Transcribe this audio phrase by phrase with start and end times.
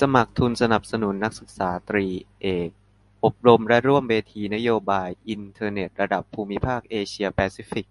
[0.00, 2.06] สมัครทุนสนับสนุนนักศึกษาตรี-
[2.42, 2.68] เอก
[3.24, 7.86] อบรมและร่วมเวทีนโยบายอินเทอร์เน็ตระดับภูมิภาคเอเชียแปซิฟิก